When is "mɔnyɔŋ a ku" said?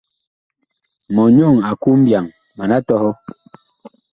1.13-1.89